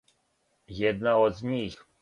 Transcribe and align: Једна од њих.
Једна 0.79 1.15
од 1.27 1.45
њих. 1.53 1.81